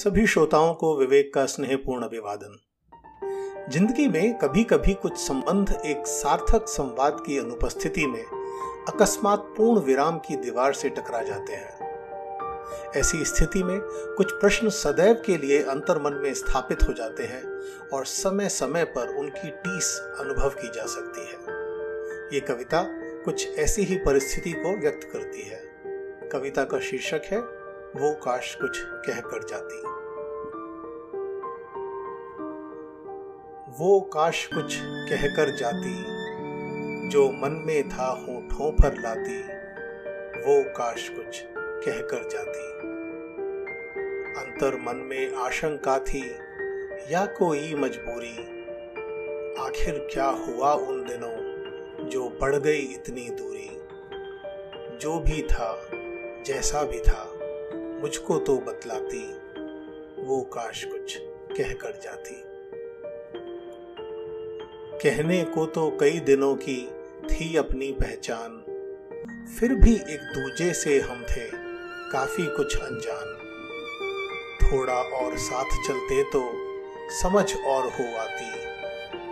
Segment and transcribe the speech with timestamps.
[0.00, 2.56] सभी श्रोताओं को विवेक का स्नेहपूर्ण अभिवादन।
[3.72, 8.24] ज़िंदगी में कभी कभी कुछ संबंध एक सार्थक संवाद की अनुपस्थिति में
[8.88, 13.80] अकस्मात पूर्ण विराम की दीवार से टकरा जाते हैं। ऐसी स्थिति में
[14.16, 17.44] कुछ प्रश्न सदैव के लिए अंतर्मन में स्थापित हो जाते हैं
[17.92, 21.38] और समय समय पर उनकी टीस अनुभव की जा सकती है।
[22.34, 22.82] ये कविता
[23.24, 25.62] कुछ ऐसी ही परिस्थिति को व्यक्त करती है।
[26.28, 27.60] कविता का शीर्षक है,
[27.96, 29.89] वो काश कुछ कह कर जाती।
[33.80, 36.04] वो काश कुछ कहकर जाती,
[37.08, 39.42] जो मन में था होठों पर लाती,
[40.40, 42.70] वो काश कुछ कह कर जाती।
[44.40, 46.30] अंतर मन में आशंका थी,
[47.10, 48.36] या कोई मजबूरी?
[49.62, 51.36] आखिर क्या हुआ उन दिनों,
[52.08, 53.80] जो बढ़ गई इतनी दूरी?
[54.98, 55.90] जो भी था,
[56.46, 57.32] जैसा भी था,
[58.00, 59.32] मुझको तो बतलाती,
[60.22, 61.18] वो काश कुछ
[61.58, 62.49] कह कर जाती।
[65.02, 66.90] कहने को तो कई दिनों की
[67.30, 68.56] थी अपनी पहचान।
[69.60, 71.50] फिर भी एक दूजे से हम थे,
[72.12, 73.36] काफ़ी कुछ अनजान।
[74.62, 76.52] थोड़ा और साथ चलते तो
[77.22, 78.50] समझ और हो आती,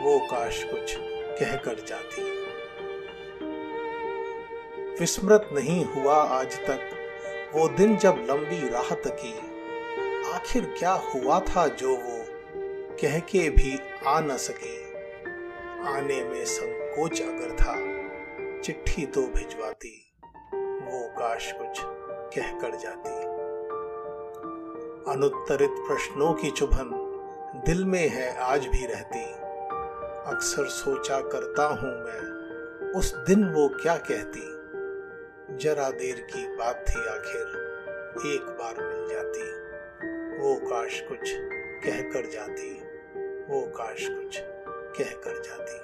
[0.00, 0.96] वो काश कुछ
[1.40, 2.22] कह कर जाती।
[5.00, 6.90] विस्मृत नहीं हुआ आज तक,
[7.54, 9.34] वो दिन जब लंबी राहत की।
[10.32, 12.24] आखिर क्या हुआ था जो वो
[13.02, 14.83] कह के भी आ न सके?
[15.84, 17.74] आने में संकोच अगर था,
[18.60, 20.12] चिट्ठी तो भिजवाती,
[20.54, 21.80] वो काश कुछ
[22.36, 23.10] कह कर जाती।
[25.12, 26.90] अनुत्तरित प्रश्नों की चुभन
[27.66, 29.24] दिल में है, आज भी रहती।
[30.30, 34.54] अक्सर सोचा करता हूँ मैं, उस दिन वो क्या कहती।
[35.56, 37.46] जरा देर की बात थी आखिर,
[38.26, 39.42] एक बार मिल जाती।
[40.38, 41.20] वो काश कुछ
[41.84, 42.72] कह कर जाती,
[43.50, 44.40] वो काश कुछ
[44.98, 45.74] कह कर जाती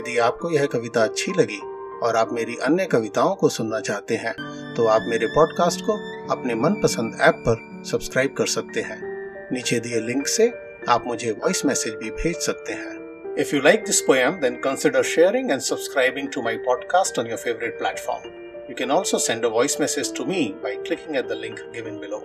[0.00, 1.60] यदि आपको यह कविता अच्छी लगी
[2.02, 4.34] और आप मेरी अन्य कविताओं को सुनना चाहते हैं
[4.74, 5.96] तो आप मेरे पॉडकास्ट को
[6.32, 9.00] अपने मनपसंद ऐप पर सब्सक्राइब कर सकते हैं
[9.52, 10.52] नीचे दिए लिंक से
[10.88, 12.98] आप मुझे वॉइस मैसेज भी भेज सकते हैं
[13.36, 17.38] If you like this poem, then consider sharing and subscribing to my podcast on your
[17.38, 18.24] favorite platform.
[18.68, 22.00] You can also send a voice message to me by clicking at the link given
[22.00, 22.22] below.